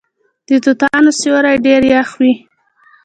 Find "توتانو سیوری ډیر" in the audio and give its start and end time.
0.63-1.81